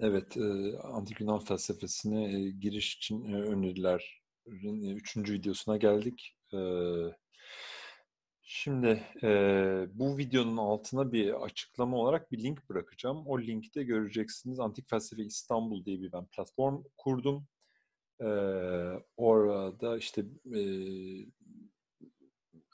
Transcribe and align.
Evet, 0.00 0.36
Antik 0.82 1.20
Yunan 1.20 1.38
felsefesine 1.38 2.50
giriş 2.50 2.96
için 2.96 3.24
önerilerin 3.32 4.96
üçüncü 4.96 5.32
videosuna 5.32 5.76
geldik. 5.76 6.36
Şimdi 8.42 9.02
bu 9.94 10.18
videonun 10.18 10.56
altına 10.56 11.12
bir 11.12 11.44
açıklama 11.44 11.96
olarak 11.96 12.32
bir 12.32 12.42
link 12.42 12.68
bırakacağım. 12.68 13.26
O 13.26 13.40
linkte 13.40 13.84
göreceksiniz 13.84 14.60
Antik 14.60 14.90
Felsefe 14.90 15.22
İstanbul 15.22 15.84
diye 15.84 16.00
bir 16.00 16.12
ben 16.12 16.26
platform 16.26 16.82
kurdum. 16.96 17.46
Orada 19.16 19.98
işte 19.98 20.24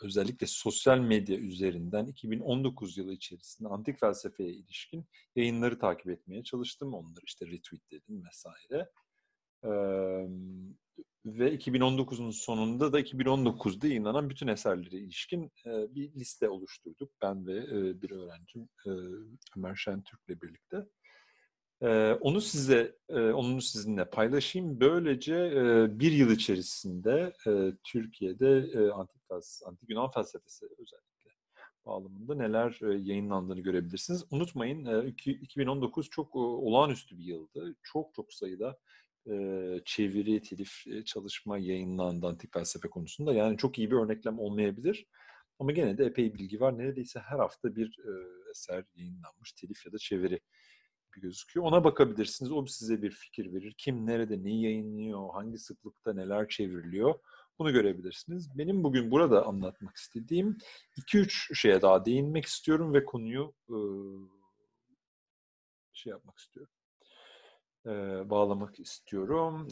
özellikle 0.02 0.46
sosyal 0.46 0.98
medya 0.98 1.36
üzerinden 1.36 2.06
2019 2.06 2.98
yılı 2.98 3.12
içerisinde 3.12 3.68
antik 3.68 4.00
felsefeye 4.00 4.50
ilişkin 4.50 5.06
yayınları 5.36 5.78
takip 5.78 6.08
etmeye 6.08 6.42
çalıştım. 6.42 6.94
Onları 6.94 7.24
işte 7.24 7.46
retweetledim 7.46 8.24
vesaire. 8.24 8.90
Ee, 9.64 9.68
ve 11.26 11.54
2019'un 11.54 12.30
sonunda 12.30 12.92
da 12.92 13.00
2019'da 13.00 13.86
yayınlanan 13.86 14.30
bütün 14.30 14.46
eserlere 14.46 14.96
ilişkin 14.96 15.52
e, 15.66 15.94
bir 15.94 16.14
liste 16.14 16.48
oluşturduk. 16.48 17.12
Ben 17.22 17.46
ve 17.46 17.56
e, 17.58 18.02
bir 18.02 18.10
öğrencim 18.10 18.68
e, 18.86 18.90
Ömer 19.56 19.74
Şentürk'le 19.74 20.42
birlikte. 20.42 20.86
Ee, 21.82 22.12
onu 22.20 22.40
size, 22.40 22.96
e, 23.08 23.20
onu 23.20 23.60
sizinle 23.62 24.04
paylaşayım. 24.04 24.80
Böylece 24.80 25.34
e, 25.34 25.98
bir 26.00 26.12
yıl 26.12 26.30
içerisinde 26.30 27.32
e, 27.46 27.72
Türkiye'de 27.84 28.58
e, 28.74 28.90
antik, 28.90 29.22
antik 29.66 29.90
Yunan 29.90 30.10
felsefesi 30.10 30.66
özellikle 30.66 31.30
bağlamında 31.86 32.34
neler 32.34 32.78
e, 32.82 32.86
yayınlandığını 32.86 33.60
görebilirsiniz. 33.60 34.24
Unutmayın 34.30 34.84
e, 34.84 35.08
2019 35.08 36.10
çok 36.10 36.34
e, 36.34 36.38
olağanüstü 36.38 37.18
bir 37.18 37.24
yıldı. 37.24 37.76
Çok 37.82 38.14
çok 38.14 38.32
sayıda 38.32 38.78
e, 39.30 39.32
çeviri, 39.84 40.42
telif 40.42 40.86
e, 40.86 41.04
çalışma 41.04 41.58
yayınlandı 41.58 42.26
antik 42.26 42.52
felsefe 42.52 42.88
konusunda. 42.90 43.34
Yani 43.34 43.56
çok 43.56 43.78
iyi 43.78 43.90
bir 43.90 43.96
örneklem 43.96 44.38
olmayabilir. 44.38 45.06
Ama 45.58 45.72
gene 45.72 45.98
de 45.98 46.04
epey 46.04 46.34
bilgi 46.34 46.60
var. 46.60 46.78
Neredeyse 46.78 47.20
her 47.20 47.38
hafta 47.38 47.76
bir 47.76 47.98
e, 47.98 48.12
eser 48.50 48.84
yayınlanmış, 48.94 49.52
telif 49.52 49.86
ya 49.86 49.92
da 49.92 49.98
çeviri 49.98 50.40
gibi 51.14 51.22
gözüküyor. 51.22 51.66
Ona 51.66 51.84
bakabilirsiniz. 51.84 52.52
O 52.52 52.66
size 52.66 53.02
bir 53.02 53.10
fikir 53.10 53.52
verir. 53.52 53.74
Kim 53.78 54.06
nerede 54.06 54.44
neyi 54.44 54.62
yayınlıyor, 54.62 55.28
hangi 55.32 55.58
sıklıkta 55.58 56.12
neler 56.12 56.48
çevriliyor 56.48 57.14
bunu 57.60 57.72
görebilirsiniz. 57.72 58.58
Benim 58.58 58.84
bugün 58.84 59.10
burada 59.10 59.46
anlatmak 59.46 59.96
istediğim 59.96 60.58
2-3 60.96 61.54
şeye 61.54 61.82
daha 61.82 62.04
değinmek 62.04 62.44
istiyorum 62.44 62.94
ve 62.94 63.04
konuyu 63.04 63.54
şey 65.92 66.10
yapmak 66.10 66.38
istiyorum. 66.38 66.72
Bağlamak 68.30 68.80
istiyorum. 68.80 69.68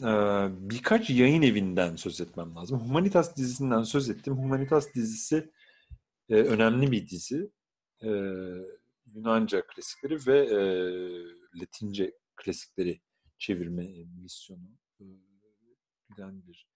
Birkaç 0.69 1.09
yayın 1.09 1.41
evinden 1.41 1.95
söz 1.95 2.21
etmem 2.21 2.55
lazım. 2.55 2.79
Humanitas 2.79 3.37
dizisinden 3.37 3.83
söz 3.83 4.09
ettim. 4.09 4.37
Humanitas 4.37 4.93
dizisi 4.93 5.51
önemli 6.29 6.91
bir 6.91 7.07
dizi. 7.07 7.51
E, 8.03 8.09
Yunanca 9.15 9.67
klasikleri 9.67 10.17
ve 10.27 10.39
e, 10.39 10.59
Latince 11.61 12.13
klasikleri 12.35 13.01
çevirme 13.37 13.87
misyonu 14.21 14.69
giden 16.09 16.47
bir 16.47 16.67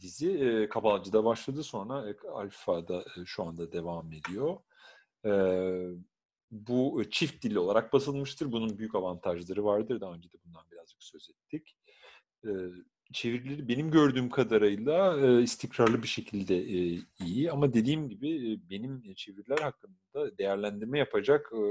dizi. 0.00 0.30
E, 0.30 0.68
Kabalcı'da 0.68 1.24
başladı 1.24 1.62
sonra 1.62 2.10
e, 2.10 2.28
Alfa'da 2.28 3.00
e, 3.00 3.24
şu 3.26 3.44
anda 3.44 3.72
devam 3.72 4.12
ediyor. 4.12 4.58
E, 5.24 5.32
bu 6.50 7.02
çift 7.10 7.44
dil 7.44 7.54
olarak 7.54 7.92
basılmıştır. 7.92 8.52
Bunun 8.52 8.78
büyük 8.78 8.94
avantajları 8.94 9.64
vardır. 9.64 10.00
Daha 10.00 10.14
önce 10.14 10.32
de 10.32 10.36
bundan 10.44 10.64
birazcık 10.70 11.02
söz 11.02 11.30
ettik. 11.30 11.76
E, 12.44 12.50
çevirileri 13.12 13.68
benim 13.68 13.90
gördüğüm 13.90 14.30
kadarıyla 14.30 15.20
e, 15.20 15.42
istikrarlı 15.42 16.02
bir 16.02 16.08
şekilde 16.08 16.56
e, 16.56 16.98
iyi 17.20 17.52
ama 17.52 17.74
dediğim 17.74 18.08
gibi 18.08 18.52
e, 18.52 18.70
benim 18.70 19.14
çeviriler 19.14 19.58
hakkında 19.58 20.38
değerlendirme 20.38 20.98
yapacak 20.98 21.52
e, 21.52 21.62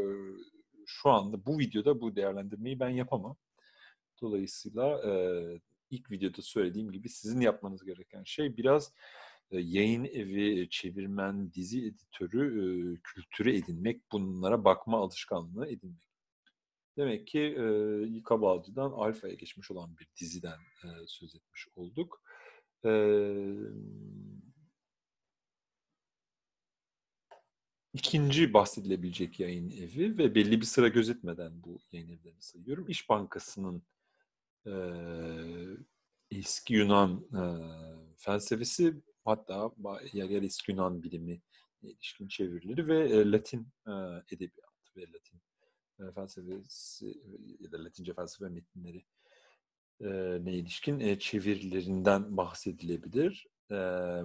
şu 0.86 1.10
anda 1.10 1.46
bu 1.46 1.60
videoda 1.60 2.02
bu 2.02 2.16
değerlendirmeyi 2.16 2.80
ben 2.80 2.90
yapamam. 2.90 3.38
Dolayısıyla 4.22 5.02
e, 5.10 5.14
ilk 5.90 6.12
videoda 6.12 6.42
söylediğim 6.42 6.92
gibi 6.92 7.10
sizin 7.10 7.42
yapmanız 7.42 7.86
gereken 7.86 8.24
şey 8.24 8.58
biraz 8.58 8.94
e, 9.52 9.60
yayın 9.60 10.06
evi, 10.06 10.70
çevirmen, 10.70 11.54
dizi 11.54 11.86
editörü 11.86 12.44
e, 12.48 13.00
kültürü 13.04 13.56
edinmek, 13.56 14.12
bunlara 14.12 14.66
bakma 14.66 14.98
alışkanlığı 14.98 15.68
edinmek. 15.68 16.11
Demek 16.98 17.28
ki 17.28 17.40
e, 17.40 17.64
Yıka 18.06 18.42
Balcı'dan 18.42 18.92
Alfa'ya 18.92 19.34
geçmiş 19.34 19.72
olan 19.72 19.98
bir 19.98 20.08
diziden 20.22 20.60
e, 20.84 20.88
söz 21.08 21.36
etmiş 21.36 21.68
olduk. 21.76 22.24
E, 22.86 22.92
ikinci 27.94 28.54
bahsedilebilecek 28.54 29.40
yayın 29.40 29.70
evi 29.70 30.18
ve 30.18 30.36
belli 30.36 30.62
bir 30.62 30.66
sıra 30.66 30.88
gözetmeden 30.88 31.64
bu 31.64 31.80
yayın 31.92 32.10
evlerini 32.10 32.42
sayıyorum. 32.42 32.90
İş 32.90 33.10
Bankası'nın 33.10 33.84
e, 34.68 34.74
eski 36.32 36.74
Yunan 36.74 37.28
e, 37.34 37.44
felsefesi 38.18 39.02
hatta 39.26 39.72
yer 40.14 40.30
yer 40.30 40.44
eski 40.44 40.72
Yunan 40.72 41.04
bilimi 41.04 41.42
ilişkin 41.82 42.28
çevirileri 42.28 42.88
ve 42.88 43.10
e, 43.10 43.32
Latin 43.32 43.68
e, 43.88 43.92
edebiyatı 44.32 44.96
ve 44.98 45.02
Latin 45.02 45.42
felsefesi 46.16 47.22
ya 47.60 47.72
da 47.72 47.84
Latince 47.84 48.14
felsefe 48.14 48.50
metinleri 48.50 49.06
e, 50.02 50.10
ne 50.46 50.54
ilişkin 50.54 51.00
e, 51.00 51.20
çevirilerinden 51.20 52.38
bahsedilebilir. 52.38 53.48
E, 53.72 53.76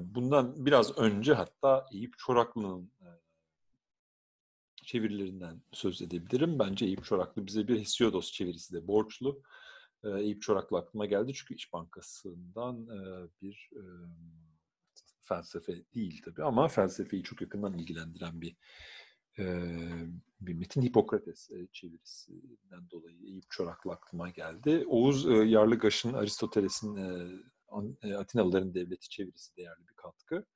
bundan 0.01 0.67
biraz 0.67 0.99
önce 0.99 1.35
hatta 1.35 1.87
Eyüp 1.93 2.19
Çoraklı'nın 2.19 2.91
e, 3.01 3.09
çevirilerinden 4.85 5.63
söz 5.73 6.03
edebilirim. 6.03 6.59
Bence 6.59 6.87
Eyüp 6.87 7.05
Çoraklı 7.05 7.47
bize 7.47 7.69
bir 7.69 7.81
Hesiodos 7.81 8.33
çevirisi 8.33 8.75
de 8.75 8.87
borçlu. 8.87 9.43
E, 10.05 10.09
Eyüp 10.09 10.43
Çoraklı 10.43 10.79
aklıma 10.79 11.07
geldi 11.07 11.35
çünkü 11.35 11.55
İş 11.55 11.73
Bankası'ndan 11.73 12.89
e, 12.89 13.29
bir 13.43 13.71
e, 13.73 13.83
felsefe 15.21 15.83
değil 15.95 16.23
tabii 16.25 16.45
ama 16.45 16.69
felsefeyi 16.69 17.23
çok 17.23 17.41
yakından 17.41 17.73
ilgilendiren 17.73 18.41
bir 18.41 18.57
bir 20.41 20.55
metin 20.55 20.83
Hipokrates 20.83 21.51
çevirisinden 21.73 22.91
dolayı 22.91 23.27
Eyüp 23.27 23.51
Çoraklı 23.51 23.93
aklıma 23.93 24.31
geldi. 24.31 24.85
Oğuz 24.87 25.25
Yarlıgaş'ın 25.51 26.13
Aristoteles'in 26.13 26.97
Atinalıların 28.17 28.75
Devleti 28.75 29.09
çevirisi 29.09 29.57
değerli 29.57 29.89
bir 29.89 29.95
katkı. 29.95 30.47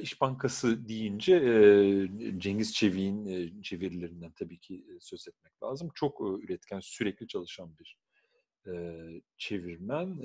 İş 0.00 0.20
Bankası 0.20 0.88
deyince 0.88 1.40
Cengiz 2.38 2.74
Çevik'in 2.74 3.62
çevirilerinden 3.62 4.32
tabii 4.32 4.58
ki 4.58 4.86
söz 5.00 5.28
etmek 5.28 5.62
lazım. 5.62 5.90
Çok 5.94 6.20
üretken, 6.20 6.80
sürekli 6.80 7.26
çalışan 7.26 7.78
bir 7.78 7.98
çevirmen 9.36 10.18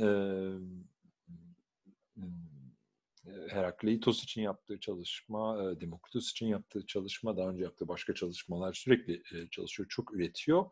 Herakleitos 3.49 4.23
için 4.23 4.41
yaptığı 4.41 4.79
çalışma, 4.79 5.57
Demokritos 5.81 6.31
için 6.31 6.47
yaptığı 6.47 6.85
çalışma, 6.85 7.37
daha 7.37 7.49
önce 7.49 7.63
yaptığı 7.63 7.87
başka 7.87 8.13
çalışmalar 8.13 8.73
sürekli 8.73 9.23
çalışıyor, 9.51 9.89
çok 9.89 10.13
üretiyor. 10.13 10.65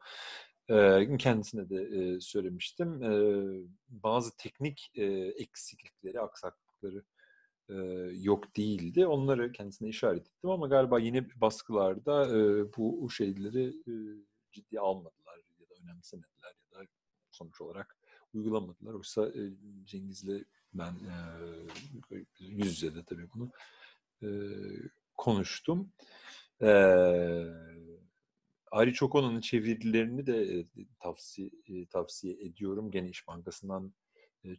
Kendisine 1.20 1.70
de 1.70 2.22
söylemiştim. 2.22 3.02
Bazı 3.90 4.38
teknik 4.38 4.92
eksiklikleri, 5.38 6.22
aksaklıkları 6.22 7.04
yok 8.14 8.56
değildi. 8.58 9.08
Onları 9.08 9.52
kendisine 9.52 9.90
işaret 9.90 10.28
ettim 10.28 10.50
ama 10.50 10.68
galiba 10.68 11.00
yine 11.00 11.28
baskılarda 11.36 12.30
bu 12.78 13.10
şeyleri 13.10 13.74
ciddiye 14.52 14.82
almadılar 14.82 15.38
ya 15.60 15.70
da 15.70 15.74
önemsemediler 15.84 16.56
ya 16.74 16.80
da 16.80 16.86
sonuç 17.32 17.62
olarak 17.62 17.98
uygulamadılar. 18.34 18.94
Oysa 18.94 19.32
Cengiz'le 19.84 20.44
ben 20.78 20.94
e, 20.94 21.16
yüz 22.40 22.84
yüze 22.84 22.96
de 22.96 23.04
tabii 23.06 23.28
bunu 23.34 23.52
e, 24.24 24.30
konuştum. 25.18 25.94
E, 26.62 26.68
Ari 28.72 28.94
Çokono'nun 28.94 29.42
çevirilerini 29.42 30.28
de 30.28 30.66
tavsiye 31.00 31.50
tavsiye 31.90 32.34
ediyorum. 32.34 32.92
Gene 32.92 33.10
İş 33.10 33.28
Bankası'ndan 33.28 33.94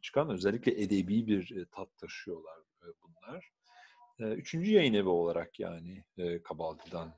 çıkan 0.03 0.31
özellikle 0.31 0.83
edebi 0.83 1.27
bir 1.27 1.67
tat 1.73 1.97
taşıyorlar 1.99 2.59
bunlar. 3.03 3.53
Üçüncü 4.19 4.73
yayın 4.73 4.95
evi 4.95 5.09
olarak 5.09 5.61
yani 5.61 6.05
Kabaldi'den 6.45 7.13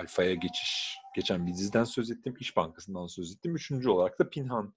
Alfa'ya 0.00 0.34
geçiş 0.34 0.96
geçen 1.14 1.46
bir 1.46 1.52
diziden 1.52 1.84
söz 1.84 2.10
ettim. 2.10 2.34
İş 2.40 2.56
Bankası'ndan 2.56 3.06
söz 3.06 3.32
ettim. 3.32 3.56
Üçüncü 3.56 3.88
olarak 3.88 4.18
da 4.18 4.30
Pinhan 4.30 4.74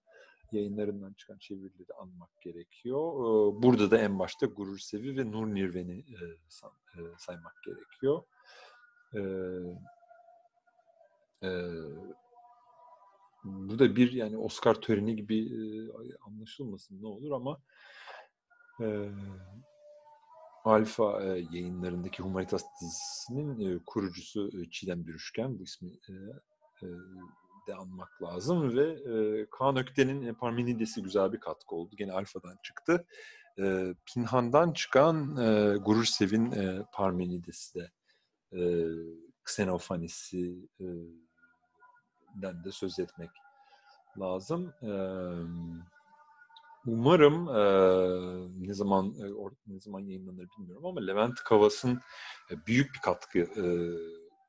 yayınlarından 0.54 1.14
çıkan 1.14 1.38
çevirileri 1.38 1.94
anmak 2.00 2.42
gerekiyor. 2.42 3.14
Burada 3.64 3.92
da 3.92 3.98
en 3.98 4.20
başta 4.20 4.46
Gurur 4.46 4.80
Sevi 4.80 5.18
ve 5.18 5.32
Nur 5.32 5.48
Nirven'i 5.48 6.06
saymak 7.18 7.64
gerekiyor. 7.64 8.24
bu 13.44 13.80
da 13.80 13.96
bir 13.96 14.12
yani 14.12 14.38
Oscar 14.38 14.76
töreni 14.76 15.16
gibi 15.16 15.40
e, 15.40 15.62
anlaşılmasın 16.28 17.02
ne 17.02 17.08
olur 17.08 17.32
ama 17.32 17.62
e, 18.82 19.10
Alfa 20.66 21.24
e, 21.24 21.28
yayınlarındaki 21.52 22.24
Humanitas 22.24 22.64
dizisinin 22.82 23.60
e, 23.60 23.80
kurucusu 23.86 24.62
e, 24.62 24.70
Çiğdem 24.70 25.08
Bürüşken 25.08 25.60
bu 25.60 25.64
ismi 25.64 25.90
e, 25.90 26.14
e, 26.86 26.88
de 27.72 27.76
anmak 27.76 28.22
lazım 28.22 28.78
ve 28.78 28.84
e, 28.92 29.46
Kaan 29.50 29.78
Ökten'in 29.78 30.34
Parmenides'i 30.34 31.04
güzel 31.04 31.34
bir 31.34 31.40
katkı 31.40 31.76
oldu. 31.76 31.96
Gene 31.96 32.12
Alfa'dan 32.12 32.58
çıktı. 32.64 33.06
E, 33.60 33.96
Pinhan'dan 34.06 34.74
çıkan 34.74 35.38
e, 35.38 35.78
Gurur 35.78 36.06
Sevin 36.06 36.52
e, 36.52 36.86
Parmenides'i 36.94 37.80
de 37.80 37.92
e, 38.54 38.62
Xenofanis'i 39.48 40.70
e, 40.80 40.86
de 42.42 42.72
söz 42.72 43.00
etmek 43.00 43.30
lazım. 44.20 44.74
E, 44.82 44.92
umarım 46.86 47.50
e, 47.50 47.62
ne 48.68 48.74
zaman 48.74 49.06
e, 49.06 49.26
ne 49.68 49.80
zaman 49.80 50.00
yayınlanır 50.00 50.48
bilmiyorum 50.58 50.86
ama 50.86 51.02
Levent 51.02 51.36
Kavas'ın 51.36 52.02
e, 52.52 52.66
büyük 52.68 52.94
bir 52.94 53.00
katkı 53.00 53.40
e, 53.40 53.64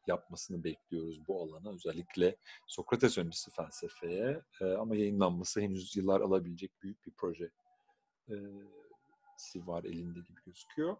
yapmasını 0.06 0.64
bekliyoruz 0.64 1.28
bu 1.28 1.42
alana. 1.42 1.74
Özellikle 1.74 2.36
Sokrates 2.66 3.18
öncesi 3.18 3.50
felsefeye 3.50 4.42
e, 4.60 4.64
ama 4.64 4.96
yayınlanması 4.96 5.60
henüz 5.60 5.96
yıllar 5.96 6.20
alabilecek 6.20 6.82
büyük 6.82 7.06
bir 7.06 7.12
proje 7.16 7.50
e, 8.28 8.34
var 9.54 9.84
elinde 9.84 10.20
gibi 10.20 10.40
gözüküyor. 10.46 10.96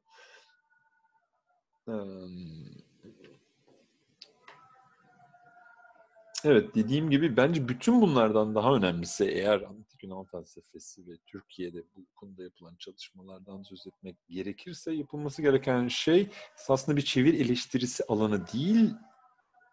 Evet 6.44 6.74
dediğim 6.74 7.10
gibi 7.10 7.36
bence 7.36 7.68
bütün 7.68 8.00
bunlardan 8.00 8.54
daha 8.54 8.74
önemlisi 8.74 9.24
eğer 9.24 9.62
antik 9.62 10.02
Yunan 10.02 10.24
felsefesi 10.24 11.06
ve 11.06 11.12
Türkiye'de 11.26 11.82
bu 11.96 12.06
konuda 12.14 12.42
yapılan 12.42 12.76
çalışmalardan 12.78 13.62
söz 13.62 13.86
etmek 13.86 14.16
gerekirse 14.28 14.92
yapılması 14.92 15.42
gereken 15.42 15.88
şey 15.88 16.28
aslında 16.68 16.96
bir 16.96 17.02
çevir 17.02 17.34
eleştirisi 17.34 18.04
alanı 18.08 18.46
değil 18.52 18.90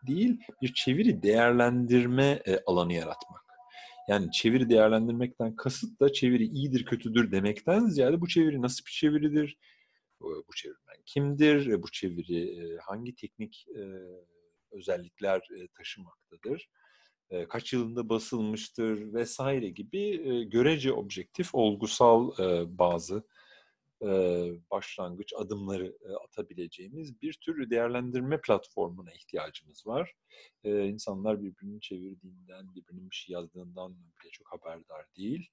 değil 0.08 0.40
bir 0.62 0.74
çeviri 0.74 1.24
değerlendirme 1.24 2.42
e, 2.46 2.60
alanı 2.66 2.94
yaratmak. 2.94 3.42
Yani 4.08 4.32
çeviri 4.32 4.70
değerlendirmekten 4.70 5.56
kasıt 5.56 6.00
da 6.00 6.14
çeviri 6.14 6.46
iyidir 6.46 6.86
kötüdür 6.86 7.32
demekten 7.32 7.86
ziyade 7.86 8.22
bu 8.22 8.28
çeviri 8.28 8.62
nasıl 8.62 8.86
bir 8.86 8.92
çeviridir? 8.92 9.58
Bu 10.22 10.56
çevirmen 10.56 10.98
kimdir? 11.06 11.84
Bu 11.84 11.92
çeviri 11.92 12.78
hangi 12.82 13.16
teknik 13.16 13.66
özellikler 14.72 15.48
taşımaktadır? 15.78 16.70
Kaç 17.50 17.74
yılında 17.74 18.10
basılmıştır 18.10 19.14
vesaire 19.14 19.70
gibi 19.70 20.50
görece 20.50 20.94
objektif, 20.94 21.56
olgusal 21.56 22.32
bazı 22.78 23.24
başlangıç 24.72 25.34
adımları 25.38 25.98
atabileceğimiz 26.24 27.22
bir 27.22 27.34
tür 27.34 27.70
değerlendirme 27.70 28.42
platformuna 28.42 29.12
ihtiyacımız 29.12 29.88
var. 29.88 30.14
İnsanlar 30.64 31.44
birbirini 31.44 31.82
çevirdiğinden, 31.82 32.76
birbirinin 32.76 33.10
bir 33.10 33.16
şey 33.16 33.34
yazdığından 33.34 33.92
bile 33.94 34.30
çok 34.32 34.52
haberdar 34.52 35.06
değil. 35.18 35.48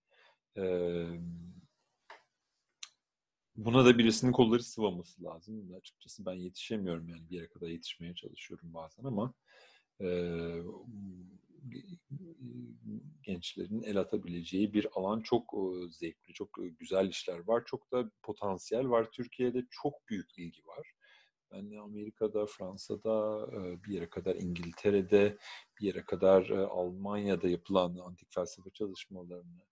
Buna 3.57 3.85
da 3.85 3.99
birisinin 3.99 4.33
kolları 4.33 4.63
sıvaması 4.63 5.25
lazım. 5.25 5.75
Açıkçası 5.75 6.27
ben 6.27 6.35
yetişemiyorum 6.35 7.09
yani 7.09 7.31
bir 7.31 7.37
yere 7.37 7.49
kadar 7.49 7.69
yetişmeye 7.69 8.15
çalışıyorum 8.15 8.75
bazen 8.75 9.05
ama 9.05 9.35
gençlerin 13.23 13.83
el 13.83 13.97
atabileceği 13.97 14.73
bir 14.73 14.87
alan 14.93 15.21
çok 15.21 15.55
zevkli, 15.91 16.35
çok 16.35 16.59
güzel 16.79 17.09
işler 17.09 17.39
var. 17.39 17.63
Çok 17.67 17.93
da 17.93 18.11
potansiyel 18.23 18.89
var. 18.89 19.11
Türkiye'de 19.11 19.67
çok 19.71 20.09
büyük 20.09 20.39
ilgi 20.39 20.67
var. 20.67 20.93
Ben 21.53 21.77
Amerika'da, 21.77 22.47
Fransa'da, 22.47 23.47
bir 23.85 23.95
yere 23.95 24.11
kadar 24.11 24.35
İngiltere'de, 24.37 25.39
bir 25.81 25.87
yere 25.87 26.05
kadar 26.05 26.49
Almanya'da 26.51 27.49
yapılan 27.49 27.97
antik 27.97 28.35
felsefe 28.35 28.71
çalışmalarını 28.71 29.63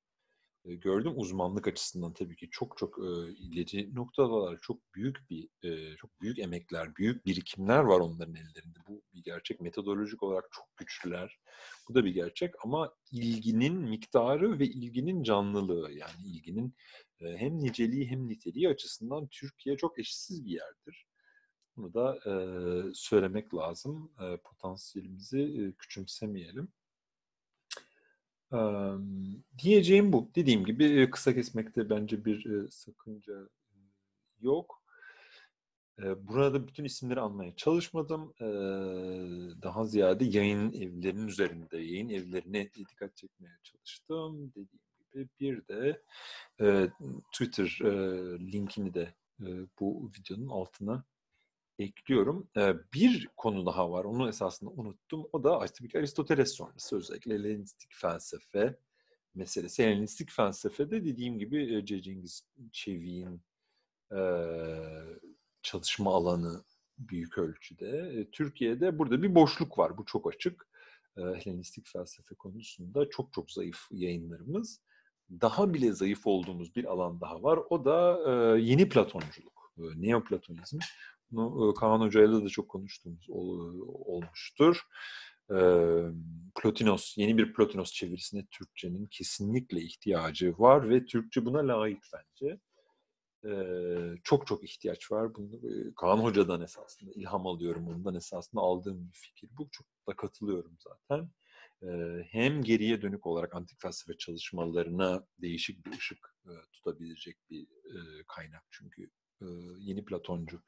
gördüm. 0.64 1.12
Uzmanlık 1.16 1.68
açısından 1.68 2.12
tabii 2.12 2.36
ki 2.36 2.48
çok 2.50 2.76
çok 2.78 2.98
ileri 3.38 3.94
noktalar, 3.94 4.58
çok 4.62 4.94
büyük 4.94 5.30
bir, 5.30 5.48
çok 5.96 6.20
büyük 6.20 6.38
emekler, 6.38 6.96
büyük 6.96 7.26
birikimler 7.26 7.78
var 7.78 8.00
onların 8.00 8.34
ellerinde. 8.34 8.78
Bu 8.88 9.02
bir 9.14 9.22
gerçek. 9.22 9.60
Metodolojik 9.60 10.22
olarak 10.22 10.48
çok 10.52 10.76
güçlüler. 10.76 11.38
Bu 11.88 11.94
da 11.94 12.04
bir 12.04 12.14
gerçek 12.14 12.54
ama 12.64 12.94
ilginin 13.12 13.74
miktarı 13.74 14.58
ve 14.58 14.66
ilginin 14.66 15.22
canlılığı 15.22 15.92
yani 15.92 16.26
ilginin 16.26 16.74
hem 17.20 17.58
niceliği 17.58 18.10
hem 18.10 18.28
niteliği 18.28 18.68
açısından 18.68 19.28
Türkiye 19.30 19.76
çok 19.76 19.98
eşsiz 19.98 20.44
bir 20.44 20.50
yerdir. 20.50 21.06
Bunu 21.76 21.94
da 21.94 22.18
söylemek 22.94 23.54
lazım. 23.54 24.12
Potansiyelimizi 24.44 25.74
küçümsemeyelim 25.78 26.68
diyeceğim 29.58 30.12
bu. 30.12 30.30
Dediğim 30.34 30.64
gibi 30.64 31.10
kısa 31.10 31.34
kesmekte 31.34 31.90
bence 31.90 32.24
bir 32.24 32.68
sakınca 32.70 33.48
yok. 34.40 34.82
Burada 35.98 36.68
bütün 36.68 36.84
isimleri 36.84 37.20
almaya 37.20 37.56
çalışmadım. 37.56 38.34
Daha 39.62 39.84
ziyade 39.84 40.24
yayın 40.24 40.72
evlerinin 40.72 41.28
üzerinde, 41.28 41.78
yayın 41.78 42.08
evlerine 42.08 42.70
dikkat 42.74 43.16
çekmeye 43.16 43.58
çalıştım. 43.62 44.50
Dediğim 44.50 44.80
gibi 45.12 45.28
bir 45.40 45.68
de 45.68 46.02
Twitter 47.32 47.78
linkini 48.52 48.94
de 48.94 49.14
bu 49.80 50.10
videonun 50.18 50.48
altına 50.48 51.04
ekliyorum. 51.78 52.48
Bir 52.94 53.28
konu 53.36 53.66
daha 53.66 53.90
var. 53.90 54.04
Onu 54.04 54.28
esasında 54.28 54.70
unuttum. 54.70 55.26
O 55.32 55.44
da 55.44 55.66
tabii 55.66 55.88
ki 55.88 55.98
Aristoteles 55.98 56.52
sonrası 56.54 56.96
özellikle 56.96 57.34
Helenistik 57.34 57.90
felsefe 57.94 58.78
meselesi. 59.34 59.84
Helenistik 59.84 60.30
felsefede 60.30 61.04
dediğim 61.04 61.38
gibi. 61.38 61.84
Cengiz 61.86 62.42
Çevik'in 62.72 63.42
çalışma 65.62 66.14
alanı 66.14 66.64
büyük 66.98 67.38
ölçüde. 67.38 68.26
Türkiye'de 68.32 68.98
burada 68.98 69.22
bir 69.22 69.34
boşluk 69.34 69.78
var. 69.78 69.98
Bu 69.98 70.04
çok 70.04 70.34
açık. 70.34 70.68
Helenistik 71.16 71.86
felsefe 71.88 72.34
konusunda 72.34 73.10
çok 73.10 73.32
çok 73.32 73.50
zayıf 73.50 73.78
yayınlarımız. 73.90 74.80
Daha 75.30 75.74
bile 75.74 75.92
zayıf 75.92 76.26
olduğumuz 76.26 76.76
bir 76.76 76.84
alan 76.84 77.20
daha 77.20 77.42
var. 77.42 77.60
O 77.70 77.84
da 77.84 78.18
yeni 78.58 78.88
Platonculuk, 78.88 79.72
Neoplatonizm. 79.76 80.78
Bunu 81.36 81.74
Kaan 81.74 82.00
Hoca'yla 82.00 82.44
da 82.44 82.48
çok 82.48 82.68
konuştuğumuz 82.68 83.26
olmuştur. 83.30 84.82
Plotinos, 86.54 87.18
yeni 87.18 87.38
bir 87.38 87.54
Plotinos 87.54 87.92
çevirisine 87.92 88.46
Türkçenin 88.50 89.06
kesinlikle 89.06 89.80
ihtiyacı 89.80 90.54
var 90.58 90.90
ve 90.90 91.06
Türkçe 91.06 91.44
buna 91.44 91.68
layık 91.68 92.02
bence. 92.14 92.60
Çok 94.24 94.46
çok 94.46 94.64
ihtiyaç 94.64 95.12
var. 95.12 95.34
Bunu 95.34 95.60
Kaan 95.94 96.18
Hoca'dan 96.18 96.62
esasında 96.62 97.10
ilham 97.14 97.46
alıyorum. 97.46 97.88
Ondan 97.88 98.14
esasında 98.14 98.60
aldığım 98.60 99.08
bir 99.08 99.18
fikir. 99.18 99.50
Bu 99.58 99.68
çok 99.70 99.86
da 100.08 100.16
katılıyorum 100.16 100.76
zaten. 100.78 101.30
Hem 102.30 102.62
geriye 102.62 103.02
dönük 103.02 103.26
olarak 103.26 103.54
antik 103.54 103.80
felsefe 103.80 104.16
çalışmalarına 104.18 105.26
değişik 105.38 105.86
bir 105.86 105.92
ışık 105.92 106.36
tutabilecek 106.72 107.36
bir 107.50 107.66
kaynak 108.26 108.64
çünkü 108.70 109.10
yeni 109.78 110.04
Platoncu 110.04 110.62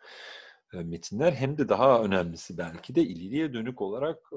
metinler 0.72 1.32
hem 1.32 1.58
de 1.58 1.68
daha 1.68 2.02
önemlisi 2.02 2.58
belki 2.58 2.94
de 2.94 3.02
ileriye 3.02 3.52
dönük 3.52 3.82
olarak 3.82 4.18
e, 4.32 4.36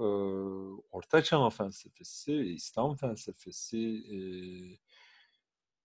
Orta 0.91 1.49
felsefesi, 1.49 2.33
İslam 2.33 2.95
felsefesi 2.95 3.77
e, 4.11 4.17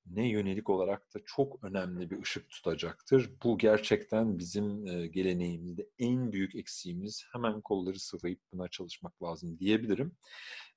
ne 0.07 0.29
yönelik 0.29 0.71
olarak 0.71 1.15
da 1.15 1.19
çok 1.27 1.65
önemli 1.65 2.11
bir 2.11 2.23
ışık 2.23 2.51
tutacaktır. 2.51 3.31
Bu 3.45 3.59
gerçekten 3.59 4.39
bizim 4.39 4.87
e, 4.87 5.07
geleneğimizde 5.07 5.89
en 5.99 6.33
büyük 6.33 6.55
eksiğimiz. 6.55 7.25
Hemen 7.33 7.61
kolları 7.61 7.99
sıvayıp 7.99 8.41
buna 8.53 8.69
çalışmak 8.69 9.23
lazım 9.23 9.59
diyebilirim. 9.59 10.17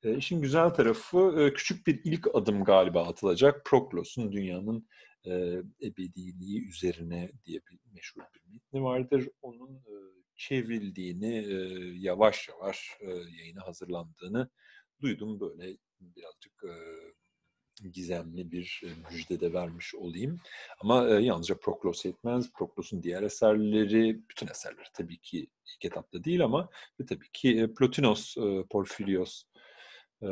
E, 0.03 0.17
işin 0.17 0.41
güzel 0.41 0.69
tarafı 0.69 1.35
e, 1.39 1.53
küçük 1.53 1.87
bir 1.87 2.01
ilk 2.03 2.35
adım 2.35 2.63
galiba 2.63 3.07
atılacak. 3.07 3.65
Proklos'un 3.65 4.31
dünyanın 4.31 4.87
e, 5.25 5.31
ebediliği 5.81 6.67
üzerine 6.69 7.31
diye 7.45 7.59
bir 7.71 7.79
meşhur 7.93 8.21
bir 8.35 8.53
metni 8.53 8.83
vardır. 8.83 9.29
Onun 9.41 9.75
e, 9.75 9.93
çevrildiğini, 10.35 11.35
e, 11.35 11.55
yavaş 11.99 12.49
yavaş 12.49 12.89
e, 12.99 13.09
yayına 13.09 13.67
hazırlandığını 13.67 14.49
duydum. 15.01 15.39
Böyle 15.39 15.77
birazcık 16.01 16.63
e, 16.63 16.73
gizemli 17.89 18.51
bir 18.51 18.83
müjde 19.11 19.39
de 19.39 19.53
vermiş 19.53 19.95
olayım. 19.95 20.39
Ama 20.79 21.09
e, 21.09 21.13
yalnızca 21.13 21.59
Proklos 21.59 22.05
etmez. 22.05 22.51
Proklos'un 22.53 23.03
diğer 23.03 23.23
eserleri, 23.23 24.21
bütün 24.29 24.47
eserleri 24.47 24.87
tabii 24.93 25.17
ki 25.17 25.47
ilk 25.75 25.85
etapta 25.85 26.23
değil 26.23 26.43
ama 26.43 26.69
ve 26.99 27.05
tabii 27.05 27.29
ki 27.33 27.73
Plotinos, 27.77 28.37
e, 28.37 28.63
Porfirios, 28.69 29.43
e, 30.21 30.29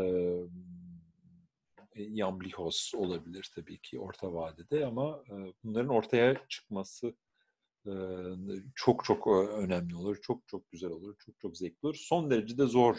Yamlihos 1.96 2.96
olabilir 2.96 3.51
tabii 3.56 3.77
ki 3.77 4.00
orta 4.00 4.34
vadede 4.34 4.86
ama 4.86 5.24
bunların 5.63 5.89
ortaya 5.89 6.48
çıkması 6.50 7.15
çok 8.75 9.06
çok 9.06 9.27
önemli 9.58 9.96
olur. 9.96 10.18
Çok 10.22 10.48
çok 10.48 10.72
güzel 10.72 10.89
olur. 10.89 11.15
Çok 11.25 11.39
çok 11.39 11.58
zevkli 11.58 11.88
olur. 11.88 11.96
Son 11.96 12.32
derece 12.32 12.58
de 12.58 12.65
zor 12.65 12.96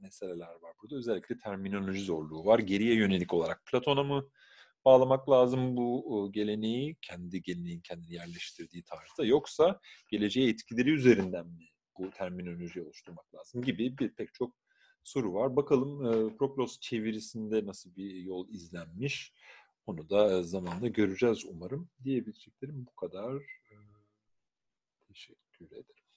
meseleler 0.00 0.54
var 0.62 0.74
burada. 0.82 0.96
Özellikle 0.96 1.38
terminoloji 1.38 2.00
zorluğu 2.00 2.44
var. 2.44 2.58
Geriye 2.58 2.94
yönelik 2.94 3.34
olarak 3.34 3.66
Platon'a 3.66 4.02
mı 4.02 4.30
bağlamak 4.84 5.30
lazım 5.30 5.76
bu 5.76 6.30
geleneği 6.32 6.96
kendi 7.02 7.42
geleneğin 7.42 7.80
kendini 7.80 8.14
yerleştirdiği 8.14 8.82
tarzda 8.82 9.24
yoksa 9.24 9.80
geleceğe 10.10 10.48
etkileri 10.48 10.90
üzerinden 10.90 11.46
mi 11.46 11.66
bu 11.98 12.10
terminoloji 12.10 12.82
oluşturmak 12.82 13.34
lazım 13.34 13.62
gibi 13.62 13.98
bir 13.98 14.14
pek 14.14 14.34
çok 14.34 14.54
soru 15.08 15.34
var. 15.34 15.56
Bakalım 15.56 16.06
e, 16.06 16.36
Proklos 16.36 16.80
çevirisinde 16.80 17.66
nasıl 17.66 17.96
bir 17.96 18.14
yol 18.14 18.48
izlenmiş. 18.48 19.32
Onu 19.86 20.10
da 20.10 20.38
e, 20.38 20.42
zamanla 20.42 20.88
göreceğiz 20.88 21.44
umarım. 21.44 21.88
Diyebileceklerim 22.04 22.86
bu 22.86 22.94
kadar. 22.94 23.34
E, 23.70 23.74
teşekkür 25.08 25.66
ederim. 25.66 26.07